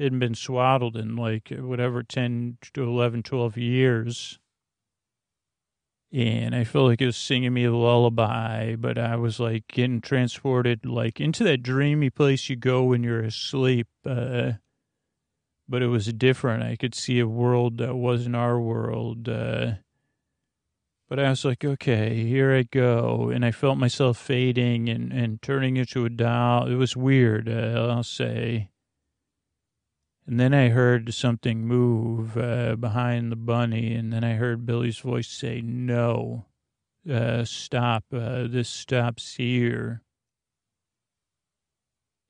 [0.00, 4.38] hadn't been swaddled in like whatever 10 to 11, 12 years.
[6.12, 10.00] And I felt like it was singing me a lullaby, but I was like getting
[10.00, 13.86] transported like into that dreamy place you go when you're asleep.
[14.04, 14.52] Uh,
[15.68, 16.64] but it was different.
[16.64, 19.28] I could see a world that wasn't our world.
[19.28, 19.74] Uh,
[21.08, 23.30] but I was like, okay, here I go.
[23.32, 26.66] And I felt myself fading and, and turning into a doll.
[26.66, 28.69] It was weird, uh, I'll say.
[30.26, 34.98] And then I heard something move uh, behind the bunny, and then I heard Billy's
[34.98, 36.46] voice say, No,
[37.10, 40.02] uh, stop, uh, this stops here.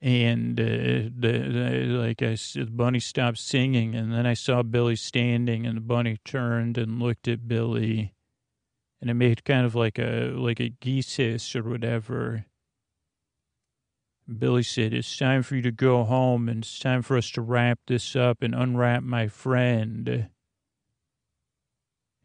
[0.03, 4.63] And uh, the, the, like I said, the bunny stopped singing, and then I saw
[4.63, 8.15] Billy standing, and the bunny turned and looked at Billy,
[9.01, 12.47] and it made kind of like a like a geese hiss or whatever.
[14.39, 17.41] Billy said, It's time for you to go home, and it's time for us to
[17.41, 20.29] wrap this up and unwrap my friend.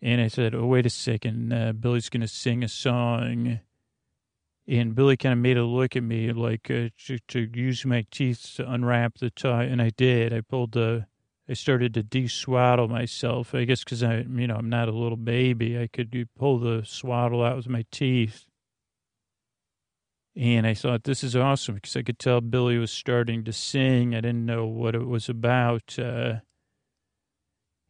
[0.01, 1.51] And I said, Oh, wait a second.
[1.51, 3.59] Uh, Billy's going to sing a song.
[4.67, 8.05] And Billy kind of made a look at me like uh, to, to, use my
[8.09, 9.63] teeth to unwrap the tie.
[9.63, 10.33] And I did.
[10.33, 11.05] I pulled the,
[11.47, 13.53] I started to de-swaddle myself.
[13.53, 15.79] I guess because I, you know, I'm not a little baby.
[15.79, 18.45] I could pull the swaddle out with my teeth.
[20.37, 24.13] And I thought, this is awesome because I could tell Billy was starting to sing.
[24.13, 25.97] I didn't know what it was about.
[25.97, 26.39] Uh,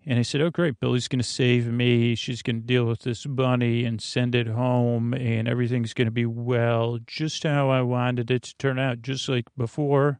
[0.06, 0.80] and I said, Oh, great.
[0.80, 2.14] Billy's going to save me.
[2.14, 6.12] She's going to deal with this bunny and send it home, and everything's going to
[6.12, 9.02] be well, just how I wanted it to turn out.
[9.02, 10.20] Just like before,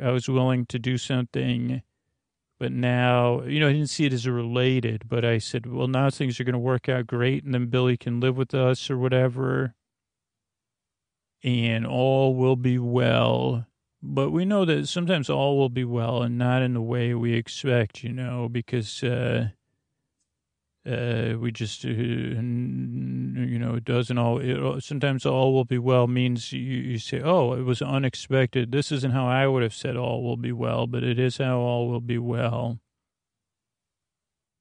[0.00, 1.82] I was willing to do something,
[2.60, 6.08] but now, you know, I didn't see it as related, but I said, Well, now
[6.10, 8.96] things are going to work out great, and then Billy can live with us or
[8.96, 9.74] whatever,
[11.42, 13.66] and all will be well.
[14.02, 17.34] But we know that sometimes all will be well and not in the way we
[17.34, 19.48] expect, you know, because uh,
[20.86, 26.06] uh, we just, uh, you know, it doesn't all, it, sometimes all will be well
[26.06, 28.70] means you, you say, oh, it was unexpected.
[28.70, 31.58] This isn't how I would have said all will be well, but it is how
[31.58, 32.78] all will be well.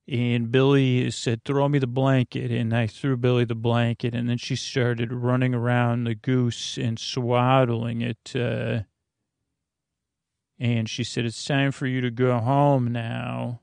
[0.07, 2.51] And Billy said, throw me the blanket.
[2.51, 4.13] And I threw Billy the blanket.
[4.13, 8.35] And then she started running around the goose and swaddling it.
[8.35, 8.81] Uh,
[10.59, 13.61] and she said, It's time for you to go home now.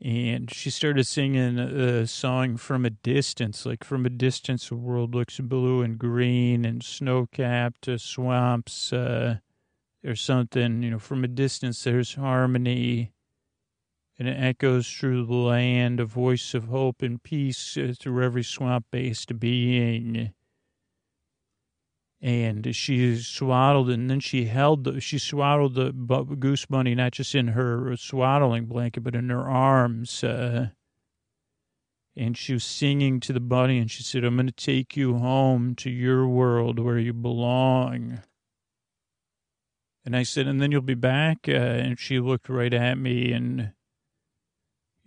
[0.00, 5.12] And she started singing a song from a distance, like from a distance, the world
[5.12, 9.38] looks blue and green and snow capped uh, swamps uh,
[10.04, 10.84] or something.
[10.84, 13.12] You know, from a distance, there's harmony
[14.18, 18.42] and it echoes through the land, a voice of hope and peace uh, through every
[18.42, 20.32] swamp based being
[22.20, 25.92] and she swaddled and then she held the, she swaddled the
[26.38, 30.68] goose bunny not just in her swaddling blanket but in her arms uh,
[32.16, 35.16] and she was singing to the bunny and she said i'm going to take you
[35.18, 38.20] home to your world where you belong.
[40.04, 43.30] And i said and then you'll be back uh, and she looked right at me
[43.32, 43.72] and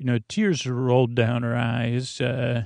[0.02, 2.64] you know tears rolled down her eyes uh,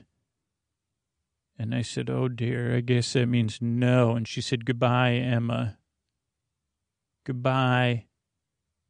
[1.59, 4.15] and I said, Oh dear, I guess that means no.
[4.15, 5.77] And she said, Goodbye, Emma.
[7.25, 8.05] Goodbye,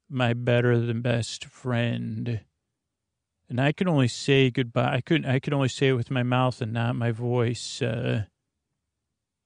[0.08, 2.42] my better than best friend.
[3.50, 4.94] And I could only say goodbye.
[4.94, 7.82] I couldn't, I could only say it with my mouth and not my voice.
[7.82, 8.26] Uh,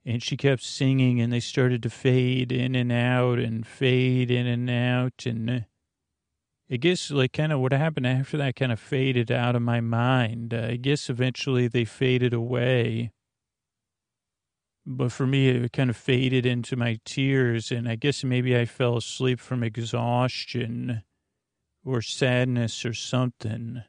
[0.06, 4.46] and she kept singing and they started to fade in and out and fade in
[4.46, 5.26] and out.
[5.26, 5.60] And uh,
[6.72, 9.82] I guess like kind of what happened after that kind of faded out of my
[9.82, 10.54] mind.
[10.54, 13.12] Uh, I guess eventually they faded away.
[14.86, 17.72] But for me, it kind of faded into my tears.
[17.72, 21.04] And I guess maybe I fell asleep from exhaustion
[21.84, 23.84] or sadness or something.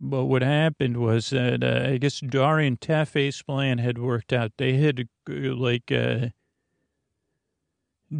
[0.00, 4.52] But what happened was that uh, I guess Dari and Tefe's plan had worked out.
[4.58, 6.28] They had uh, like uh,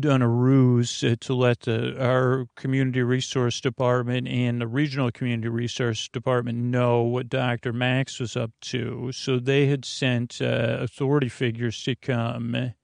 [0.01, 6.09] done a ruse to let the, our community resource department and the regional community resource
[6.09, 7.73] department know what Dr.
[7.73, 9.13] Max was up to.
[9.13, 12.75] So they had sent uh, authority figures to come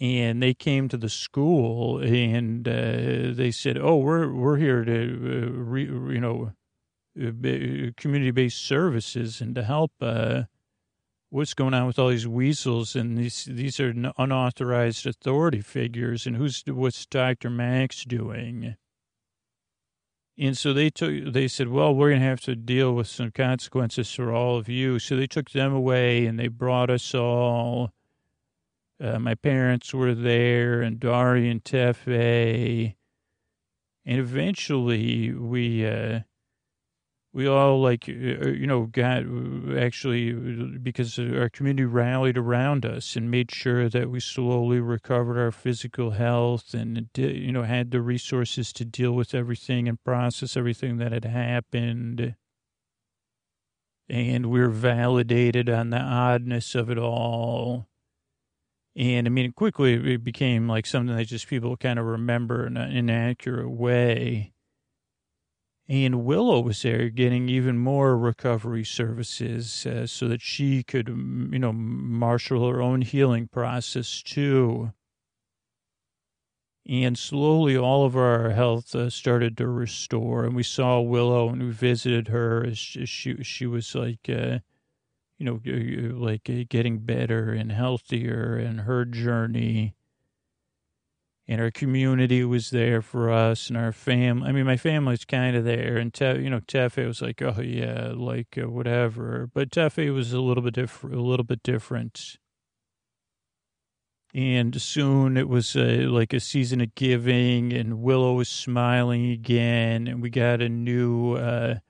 [0.00, 4.92] and they came to the school and uh, they said, "Oh, we're we're here to
[4.92, 6.52] uh, re, you know
[7.20, 9.92] uh, community based services and to help."
[11.32, 16.34] What's going on with all these weasels and these these are unauthorized authority figures and
[16.34, 17.48] who's what's Dr.
[17.48, 18.74] Max doing?
[20.36, 23.30] And so they took they said, well, we're going to have to deal with some
[23.30, 24.98] consequences for all of you.
[24.98, 27.92] So they took them away and they brought us all.
[29.00, 32.96] Uh, my parents were there and Dari and Tefe.
[34.04, 36.20] And eventually we uh,
[37.32, 40.32] we all like uh, uh, you know got uh, actually
[40.78, 46.12] because our community rallied around us and made sure that we slowly recovered our physical
[46.12, 51.12] health and you know had the resources to deal with everything and process everything that
[51.12, 52.34] had happened
[54.08, 57.86] and we we're validated on the oddness of it all
[58.96, 62.76] And I mean, quickly it became like something that just people kind of remember in
[62.76, 64.49] an inaccurate way.
[65.90, 71.58] And Willow was there getting even more recovery services uh, so that she could, you
[71.58, 74.92] know, marshal her own healing process too.
[76.88, 80.44] And slowly all of our health uh, started to restore.
[80.44, 84.60] And we saw Willow and we visited her as she, she was like, uh,
[85.38, 85.60] you know,
[86.16, 89.96] like uh, getting better and healthier and her journey.
[91.50, 94.44] And our community was there for us and our fam.
[94.44, 95.96] I mean, my family's kind of there.
[95.96, 99.50] And, Te- you know, Tefe was like, oh, yeah, like uh, whatever.
[99.52, 102.38] But Tefe was a little bit different, a little bit different.
[104.32, 110.22] And soon it was like a season of giving, and Willow was smiling again, and
[110.22, 111.80] we got a new uh,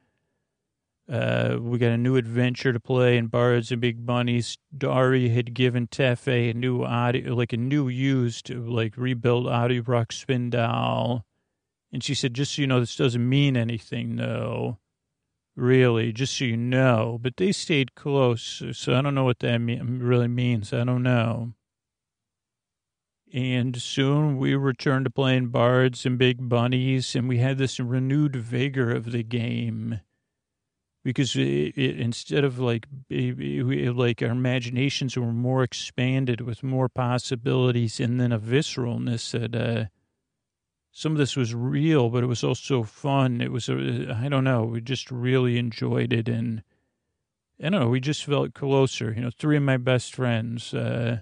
[1.10, 4.58] uh, we got a new adventure to play in Bards and Big Bunnies.
[4.76, 10.12] Dari had given Tefe a new audio, like a new used, like rebuilt Audi Rock
[10.12, 11.24] spin doll.
[11.92, 14.78] And she said, just so you know, this doesn't mean anything, though.
[15.56, 17.18] Really, just so you know.
[17.20, 20.72] But they stayed close, so I don't know what that mean, really means.
[20.72, 21.54] I don't know.
[23.32, 28.36] And soon we returned to playing Bards and Big Bunnies, and we had this renewed
[28.36, 30.00] vigor of the game
[31.02, 31.40] because it,
[31.76, 38.20] it, instead of like it, like our imaginations were more expanded with more possibilities and
[38.20, 39.86] then a visceralness that uh,
[40.92, 43.40] some of this was real, but it was also fun.
[43.40, 46.62] It was I don't know, we just really enjoyed it and
[47.58, 49.12] I don't know, we just felt closer.
[49.12, 51.20] You know, three of my best friends uh,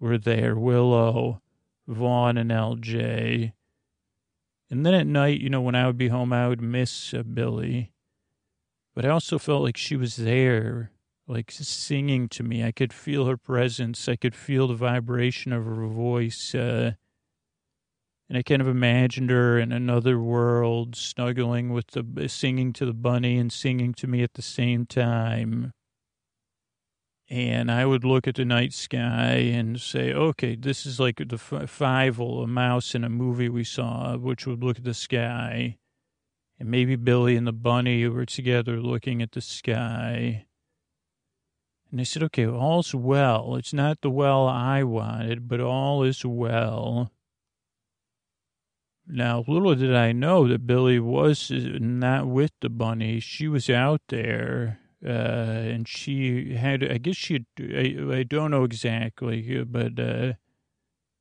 [0.00, 1.40] were there: Willow,
[1.86, 3.52] Vaughn, and LJ.
[4.68, 7.22] And then at night, you know, when I would be home, I would miss uh,
[7.22, 7.92] Billy
[8.96, 10.90] but I also felt like she was there,
[11.28, 12.64] like singing to me.
[12.64, 14.08] I could feel her presence.
[14.08, 16.54] I could feel the vibration of her voice.
[16.54, 16.92] Uh,
[18.30, 22.94] and I kind of imagined her in another world, snuggling with the, singing to the
[22.94, 25.72] bunny and singing to me at the same time.
[27.28, 31.36] And I would look at the night sky and say, okay, this is like the
[31.36, 35.76] Fievel, a mouse in a movie we saw, which would look at the sky
[36.58, 40.46] and maybe Billy and the bunny were together looking at the sky.
[41.90, 43.56] And I said, okay, all's well.
[43.56, 47.12] It's not the well I wanted, but all is well.
[49.06, 53.20] Now, little did I know that Billy was not with the bunny.
[53.20, 58.64] She was out there, uh, and she had, I guess she, I, I don't know
[58.64, 60.32] exactly, but uh,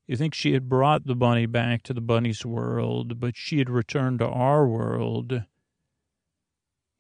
[0.07, 3.69] you think she had brought the bunny back to the bunny's world, but she had
[3.69, 5.43] returned to our world.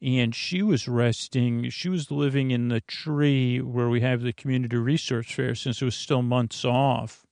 [0.01, 1.69] And she was resting.
[1.69, 5.85] She was living in the tree where we have the community resource fair since it
[5.85, 7.25] was still months off.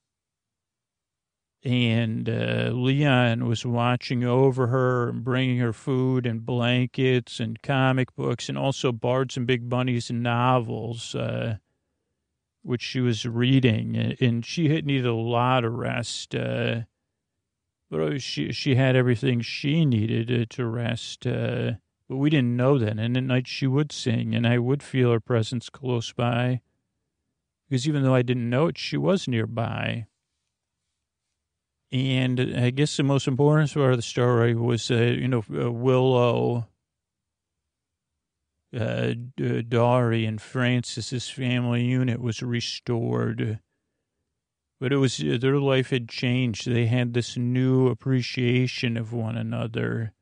[1.63, 8.15] And uh, Leon was watching over her and bringing her food and blankets and comic
[8.15, 11.15] books and also Bards and Big Bunnies and novels.
[11.15, 11.57] Uh,
[12.63, 16.33] which she was reading, and she had needed a lot of rest.
[16.33, 16.81] Uh,
[17.91, 21.27] but she she had everything she needed uh, to rest.
[21.27, 21.73] Uh,
[22.09, 22.97] but we didn't know that.
[22.97, 26.61] And at night she would sing, and I would feel her presence close by,
[27.69, 30.07] because even though I didn't know it, she was nearby.
[31.91, 35.71] And I guess the most important part of the story was, uh, you know, uh,
[35.71, 36.67] Willow
[38.75, 43.59] uh, Dari and Francis's family unit was restored.
[44.79, 46.67] But it was uh, their life had changed.
[46.67, 50.13] They had this new appreciation of one another,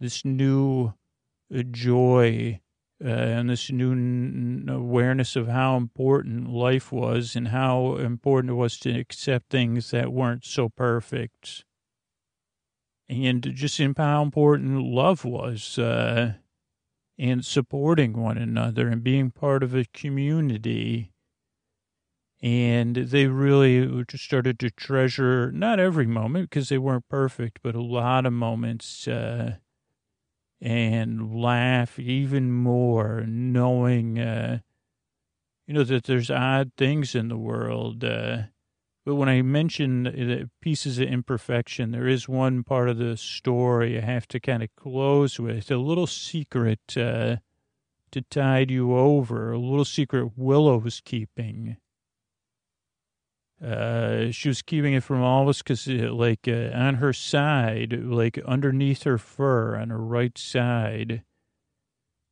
[0.00, 0.94] this new
[1.54, 2.60] uh, joy,
[3.02, 8.54] uh, and this new n- awareness of how important life was and how important it
[8.54, 11.64] was to accept things that weren't so perfect.
[13.08, 15.78] And just how important love was.
[15.78, 16.34] Uh,
[17.18, 21.12] and supporting one another and being part of a community.
[22.42, 27.74] And they really just started to treasure not every moment because they weren't perfect, but
[27.74, 29.56] a lot of moments uh,
[30.60, 34.58] and laugh even more, knowing, uh,
[35.66, 38.04] you know, that there's odd things in the world.
[38.04, 38.42] Uh,
[39.06, 44.00] but when I mention pieces of imperfection, there is one part of the story I
[44.00, 47.36] have to kind of close with a little secret uh,
[48.10, 51.76] to tide you over, a little secret Willow was keeping.
[53.64, 57.12] Uh, she was keeping it from all of us because, uh, like, uh, on her
[57.12, 61.22] side, like underneath her fur on her right side,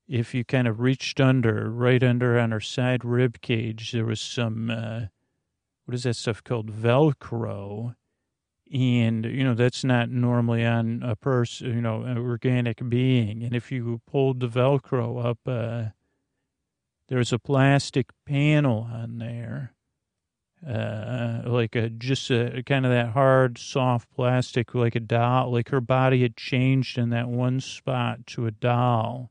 [0.09, 4.21] if you kind of reached under, right under on her side rib cage, there was
[4.21, 5.03] some uh,
[5.85, 6.71] what is that stuff called?
[6.71, 7.95] Velcro.
[8.73, 13.43] And, you know, that's not normally on a person, you know, an organic being.
[13.43, 15.91] And if you pulled the Velcro up, uh,
[17.09, 19.75] there's a plastic panel on there
[20.67, 25.53] uh, like a just a kind of that hard, soft plastic, like a doll.
[25.53, 29.31] Like her body had changed in that one spot to a doll.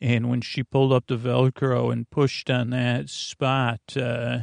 [0.00, 4.40] And when she pulled up the Velcro and pushed on that spot, uh,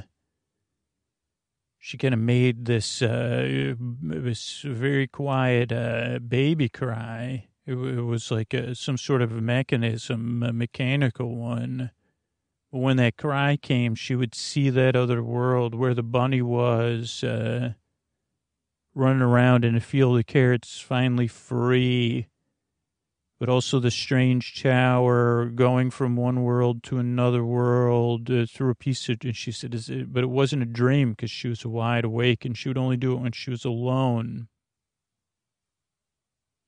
[1.83, 7.47] she kind of made this uh, this very quiet uh, baby cry.
[7.65, 11.91] It, it was like a, some sort of a mechanism, a mechanical one
[12.73, 17.23] but when that cry came, she would see that other world where the bunny was
[17.23, 17.73] uh,
[18.95, 22.29] running around in a field of carrots, finally free.
[23.43, 28.75] But also the strange tower going from one world to another world uh, through a
[28.75, 29.17] piece of.
[29.21, 32.57] And she said, it, but it wasn't a dream because she was wide awake and
[32.57, 34.47] she would only do it when she was alone.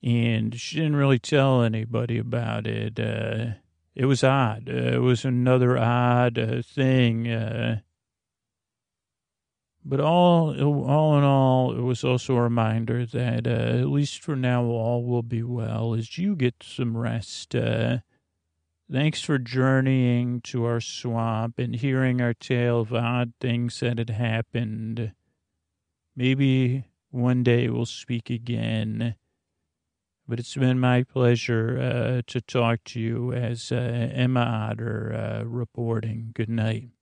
[0.04, 3.00] And she didn't really tell anybody about it.
[3.00, 3.54] Uh,
[3.96, 4.68] it was odd.
[4.68, 7.32] Uh, it was another odd uh, thing.
[9.88, 10.50] But all,
[10.90, 15.06] all in all, it was also a reminder that uh, at least for now, all
[15.06, 17.54] will be well as you get some rest.
[17.54, 18.00] Uh,
[18.92, 24.10] thanks for journeying to our swamp and hearing our tale of odd things that had
[24.10, 25.12] happened.
[26.16, 29.16] Maybe one day we'll speak again.
[30.28, 35.44] But it's been my pleasure uh, to talk to you as uh, Emma Otter uh,
[35.46, 36.32] reporting.
[36.34, 36.95] Good night.